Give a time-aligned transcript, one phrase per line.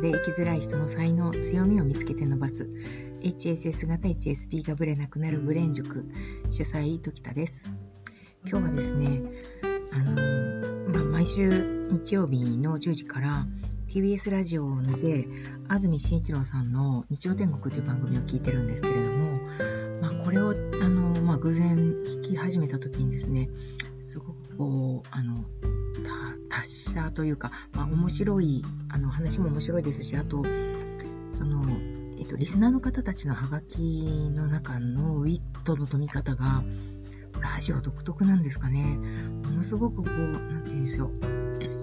[0.00, 2.66] で生きづらい人の才能、強みを見つけて伸ばす
[3.20, 6.06] HSS 型 HSP がブレなくなるブレン塾
[6.50, 7.70] 主催時田です。
[8.46, 9.20] 今日はですね、
[9.92, 10.12] あの
[10.88, 13.46] まあ、毎週日曜日の10時から
[13.88, 15.28] TBS ラジオで
[15.68, 19.38] 安住紳一郎さんの日曜天国という番組を聞いてるんですけれども、
[20.00, 20.54] まあ、これをあ
[20.88, 23.50] の、まあ、偶然聞き始めた時にですね
[24.00, 25.44] すごくこうあの
[26.48, 30.42] 達者というか、まあ、面白いあの話も面白いですしあと
[31.32, 31.64] その、
[32.18, 33.78] えっと、リスナーの方たちのハガキ
[34.30, 36.62] の中のウィットの飛み方が
[37.40, 38.82] ラジオ独特なんですかね。
[39.44, 40.10] ものすごくこう
[40.52, 41.10] 何て言うんでしょう。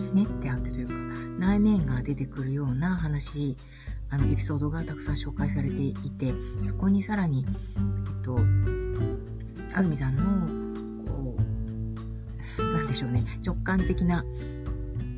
[0.00, 0.94] ひねってあってというか
[1.38, 3.56] 内面が出てくるような話
[4.08, 6.34] あのエピソードがたくさん紹介されていて
[6.64, 8.38] そこにさらに、えっと、
[9.74, 10.61] 安住さんの
[12.92, 13.24] でしょうね。
[13.44, 14.24] 直感的な。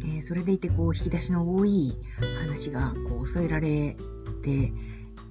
[0.04, 1.96] えー、それでいてこう引き出しの多い
[2.38, 3.96] 話がこう添えられ
[4.42, 4.72] て、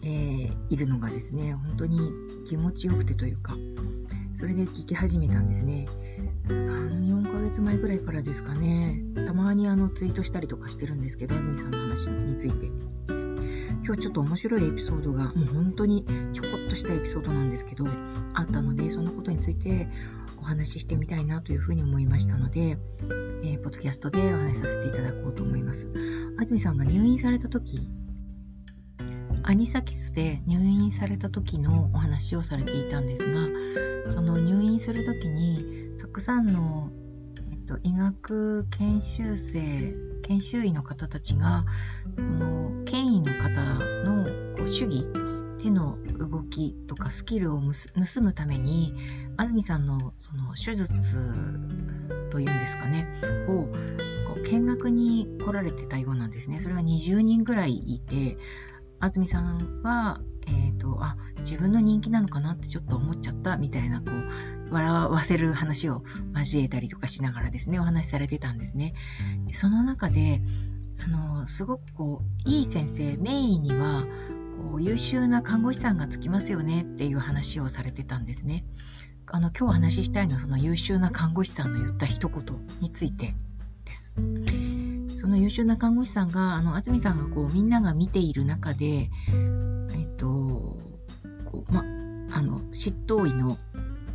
[0.04, 2.12] えー、いるのがですね本当に
[2.46, 3.56] 気持ちよくてというか
[4.34, 5.88] それで聞き始めたんですね。
[6.48, 12.68] 34ヶ月前ぐらいからですかねたまにあのツイートしたりとかしてるんですけど安住さんの話について。
[13.86, 17.86] 今日ちょっと面白いエピソードがもう本当にちょこっとしたエピソードなんですけど
[18.34, 19.90] あったのでそのことについて
[20.44, 22.78] お話ししてみたいなというふうに思いましたので、
[23.44, 25.90] えー、ポッドキャストでお話しさせていただこうと思います。
[26.38, 27.88] 安住さんが入院された時、
[29.44, 33.48] アニサキスで入院された時のお話をされていたんですが、
[34.12, 36.92] その入院する時にたくさんの、
[37.50, 41.64] えっと、医学研修生、研修医の方たちが、
[42.18, 43.62] この権威の方
[44.04, 44.26] の
[44.58, 45.06] こう主義
[45.64, 48.94] 手の動きとかスキルを盗むために
[49.38, 50.94] 安住さんのその手術
[52.30, 53.08] というんですかね
[53.48, 53.68] を
[54.28, 56.60] こう見学に来られてたようなんですね。
[56.60, 58.38] それが20人ぐらいいて
[59.00, 66.04] 安住さんはえーと、あ自分の人気なのかなってちょっと思っちゃったみたいなこう笑わせる話を
[66.36, 68.94] 交えたりとかしながらですねお話しされてたんですね。
[69.54, 70.42] その中で
[71.00, 74.04] あのすごくこういい先生メインには
[74.72, 78.66] こう優秀な看護師さんがつきますよねっていう話をされてたんですね。
[79.28, 82.44] あの今日お話ししたいのはその優秀な看護師さんの言った一言
[82.82, 83.34] について
[83.86, 84.14] です。
[85.20, 89.10] その優秀な看護師さんがあの安住さんがこうみんなが見ている中で、
[89.96, 90.28] えっと
[91.46, 91.84] こうま、
[92.32, 93.58] あの執刀医の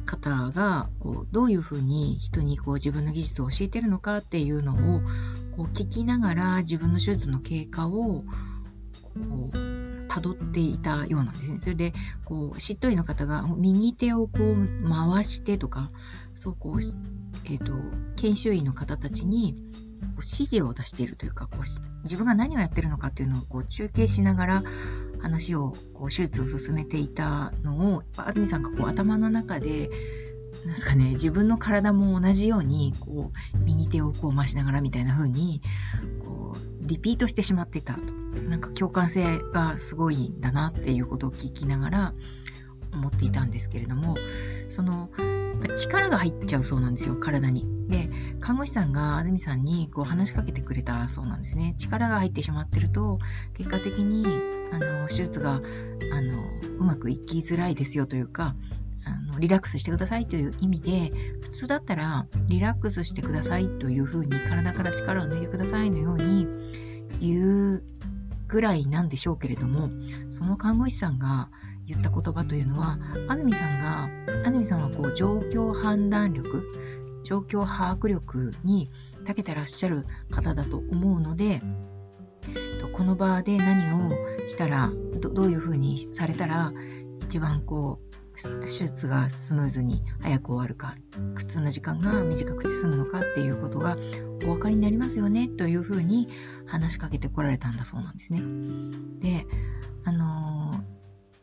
[0.04, 5.00] 方がこうどういうふうに人にこう自分の技術を教えてるのかっていうのを
[5.56, 9.67] こう聞きながら自分の手術の経過をこう
[10.08, 11.58] 辿っていたようなんですね。
[11.60, 11.92] それで、
[12.24, 15.90] こう、執刀医の方が右手をこう回してとか、
[16.34, 16.80] そうこう、
[17.44, 17.72] えっ、ー、と、
[18.16, 19.56] 研修医の方たちに
[20.16, 24.62] 指示を出しているというか、こう自分が何をやってるのかっていうのをこう中継しながら
[25.20, 29.90] 話を、こう手術を進めていたのを、安住さんがこう頭の中で、
[30.64, 35.62] なんですかね、自分の体も同じように、こう、右手をこう回しながらみたいな風に、
[36.88, 38.00] リピートしてしまってたと。
[38.48, 42.14] なんか共感性がすごいんだなっていうことを聞きながら
[42.92, 44.16] 思っていたんですけれども、
[44.68, 45.10] その、
[45.76, 47.66] 力が入っちゃうそうなんですよ、体に。
[47.88, 48.10] で、
[48.40, 51.74] 看護師さんが安住さんにこう話しかけてくれたそうなんですね。
[51.78, 53.18] 力が入ってしまってると、
[53.54, 54.24] 結果的に、
[54.72, 55.60] あの、手術が、
[56.12, 56.42] あの、
[56.78, 58.54] うまくいきづらいですよというか、
[59.08, 66.46] あのリラックスしてくださいという意味で普通だったらリラックスしてくださいというふうに体から力を抜いてくださいのように
[67.20, 67.82] 言う
[68.48, 69.90] ぐらいなんでしょうけれども
[70.30, 71.50] その看護師さんが
[71.86, 72.98] 言った言葉というのは
[73.28, 74.10] 安住さんが
[74.44, 76.70] 安住さんはこう状況判断力
[77.24, 78.90] 状況把握力に
[79.24, 81.62] 長けてらっしゃる方だと思うので
[82.92, 84.10] この場で何を
[84.48, 84.90] したら
[85.20, 86.72] どういうふうにされたら
[87.22, 90.94] 一番こう手術がスムーズに早く終わるか
[91.34, 93.96] 苦痛な時間が短くて済むのかっていうことが
[94.44, 96.28] お分かりになりますよねというふうに
[96.66, 98.40] 話しかけてこられたんだそうなんですね。
[99.20, 99.46] で、
[100.04, 100.72] あの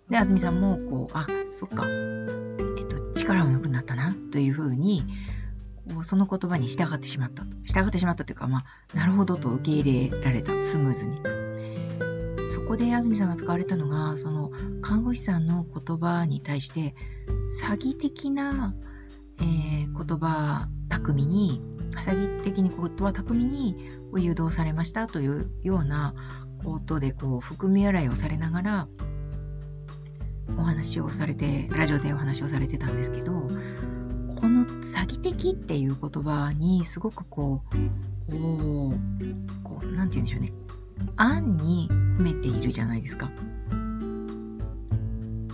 [0.07, 5.03] ー、で、安住さんもこう、あ、そっか、えっと、力を抜くなったなというふうに、
[6.03, 7.45] その言葉に従ってしまった。
[7.63, 11.34] 従ってしまったというか、まあ、なるほどと受け入れられた、スムーズに。
[12.65, 14.51] そこで安住さんが使われたのがその
[14.81, 16.95] 看護師さんの言葉に対して
[17.63, 18.73] 詐欺的な、
[19.37, 23.75] えー、言葉巧みに詐欺的に言葉巧みに
[24.15, 26.15] 誘導されましたというような
[26.63, 28.87] ことでこう含み洗いをされながら
[30.57, 33.47] お話をされてラジオでお話をされてたんですけどこ
[34.49, 37.61] の詐欺的っていう言葉にすごくこ
[38.27, 38.31] う
[39.63, 40.64] こう何て言うんでしょうね。
[41.15, 43.31] 案に褒めているじゃないですか。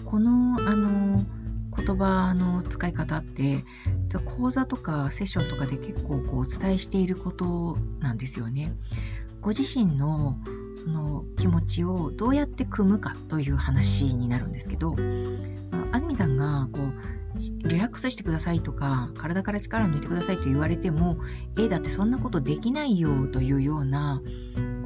[0.06, 1.26] この、あの、
[1.76, 3.64] 言葉の使い方って
[4.26, 8.74] 講座とかセッションとかで結構こうお伝えしていることなんですよね。
[9.42, 10.38] ご自身の
[10.76, 14.96] その気持ちをどうやって組むかという話になるんですけど
[15.92, 21.18] 安住さんがこうリラックスしてくださいとか体から力を抜いてくださいと言われても
[21.58, 24.22] えだってそんなことできないよというような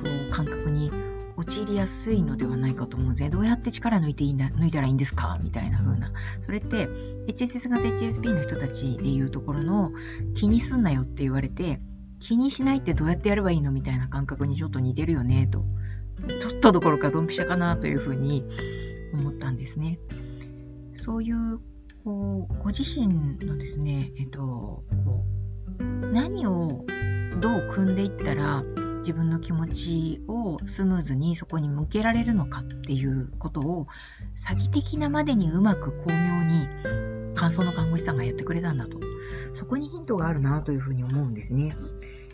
[0.02, 0.92] こう感覚に
[1.38, 3.30] 陥りやすいのではないかと思うんですね。
[3.30, 5.40] どうやって力抜いていいんだ、抜いたらいいんですか？
[5.42, 6.12] みたいな風な。
[6.42, 6.90] それって、
[7.28, 9.92] HSS 型 HSP の人たちでいうところの
[10.34, 11.80] 気にすんなよって言われて、
[12.20, 15.66] 気にしないってどうやってやればいいのみたいな感覚にちょっと似てるよね、と。
[16.40, 18.44] ちょっとどころかドンピシャかなというふうに
[19.14, 20.00] 思ったんですね。
[20.94, 21.60] そういう、
[22.04, 23.08] こう、ご自身
[23.46, 25.26] のですね、えっと、こ
[25.80, 26.86] う、何を
[27.40, 28.64] どう組んでいったら、
[29.06, 33.86] 自分の気持ちをスムーズにそこに向けられるのかっていうことを
[34.36, 39.00] 詐欺的なまでにうまく巧妙に感想の看護師さんがやってくれたんだと。
[39.54, 41.78] そこにヒントがあるなというふうに思うんですね。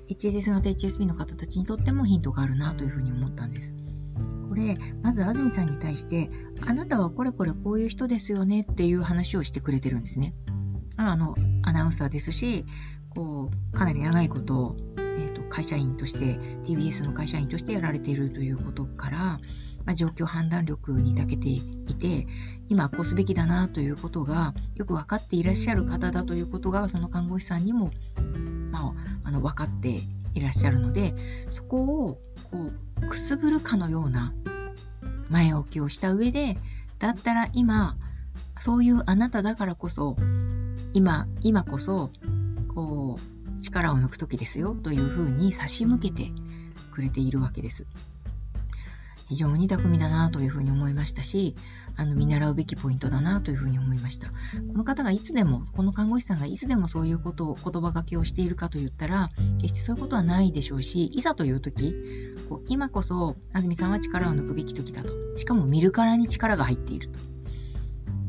[0.07, 3.75] HSS 型 HSP の方たちにとってもヒントがあるなというふうに思ったんです。
[4.47, 6.29] これ、まず安住さんに対して、
[6.65, 10.33] あなたはこれこれこういう人ですよねっていう話をしてくれてるんですね。
[10.95, 12.65] あの、アナウンサーですし、
[13.09, 15.00] こう、かなり長いことえーと、
[15.51, 19.17] 会社員として TBS の会社員としてやられているということから、
[19.85, 21.61] まあ、状況判断力に長けてい
[21.95, 22.25] て
[22.69, 27.91] 今こうすべきだなということがよく分かっていらっしゃる方だということがその看護師さんにも、
[28.71, 28.93] まあ、
[29.25, 29.99] あの分かって
[30.33, 31.13] いらっしゃるので
[31.49, 32.71] そこをこ
[33.03, 34.33] うくすぐるかのような
[35.29, 36.57] 前置きをした上で
[36.99, 37.97] だったら今
[38.59, 40.15] そういうあなただからこそ
[40.93, 42.11] 今今こそ
[42.73, 46.31] こう力を抜く時ですよというふうに差し向けて
[46.91, 47.85] くれているわけです。
[49.31, 51.55] 非常に巧みだなというふうに思いましたし、
[51.95, 54.27] あの見習うべきポイントだなというふうに思いました。
[54.27, 54.33] こ
[54.73, 59.29] の方がいつでも、この看護師さんがいつでもそういうことを言葉がけをしているかと言ったら、
[59.61, 61.95] 決してそういうことはないでしょうし、いざという時、
[62.49, 65.13] こう今こそ安住さんは力を抜くべき時だと。
[65.37, 67.19] しかも見るからに力が入っていると。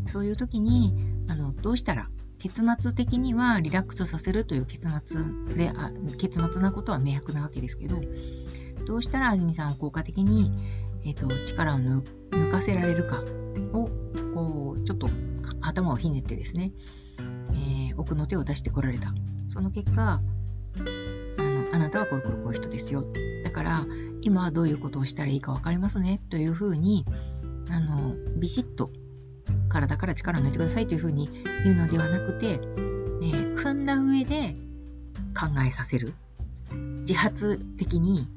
[0.06, 0.94] そういう時に、
[1.29, 2.08] あのどうしたら
[2.43, 8.00] 結末的にはリラックスさせるという結末であ、結末なことは明白なわけですけど、
[8.85, 10.50] どうしたら安住さんを効果的に、
[11.05, 12.03] えーと、力を抜
[12.50, 13.23] かせられるか
[13.73, 13.89] を、
[14.35, 15.09] こう、ちょっと
[15.61, 16.73] 頭をひねってですね、
[17.53, 19.15] えー、奥の手を出してこられた。
[19.47, 20.21] その結果、
[21.39, 23.05] あの、あなたはこれこれこういう人ですよ。
[23.44, 23.87] だから、
[24.23, 26.21] 今はどういうことをしたらいいか分かりますね。
[26.29, 27.05] というふうに、
[27.71, 28.91] あの、ビシッと
[29.69, 31.29] 体から力を抜いてくださいというふうに
[31.65, 32.59] 言うのではなくて、
[33.21, 34.56] ね、組んだ上で
[35.39, 36.15] 考えさせる。
[37.03, 38.29] 自発的に、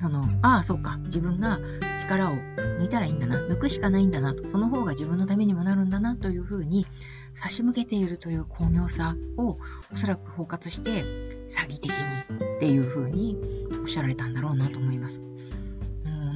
[0.00, 1.58] その、ああ、そうか、自分が
[2.00, 6.86] 力を抜いたらいいんだな、抜くしかないんだな、その方が自分のためにもなるんだなというふうに
[7.34, 9.58] 差し向けているという巧妙さを
[9.92, 11.04] おそらく包括して
[11.48, 13.36] 詐欺的にっていうふうに
[13.80, 15.22] おっしゃられたんだろうなと思います。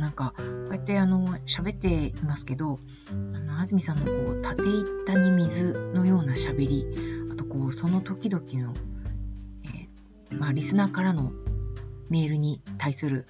[0.03, 4.63] なんか、こうやってあの、喋っていますけど、あの、安住さんのこう、縦
[5.05, 6.85] 板に水のような喋り、
[7.33, 8.75] あとこう、その時々の、
[9.65, 11.31] えー、まあ、リスナーからの
[12.11, 13.27] メールに対する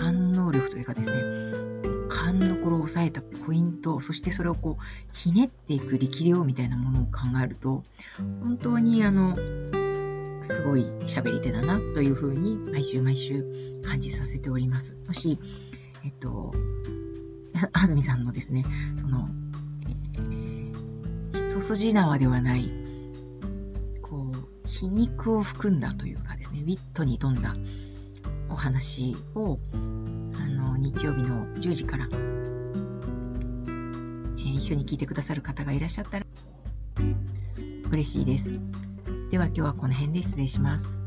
[0.00, 7.82] 反応力というかですね、勘どころを抑えたポイント、そしてそれをこう、ひねっていく力量みたいなものを考えると、
[8.40, 9.34] 本当にあの、
[10.40, 13.44] すごい喋り手だなというふうに毎週毎週
[13.84, 14.96] 感じさせております。
[15.06, 15.38] もし、
[16.04, 16.52] えっと、
[17.72, 18.64] 安住さんのですね、
[19.00, 19.28] その、
[20.14, 22.70] えー、一筋縄ではない、
[24.02, 27.54] こう、皮肉を含んだというかですね、ウィットに富んだ
[28.48, 29.76] お話を、あ
[30.46, 32.56] の、日曜日の10時から、えー、
[34.56, 36.26] 一緒に聞いてくださる方がいらっしゃったら、
[37.90, 38.58] 嬉しいです。
[39.30, 41.00] では今日はこの辺で失礼します。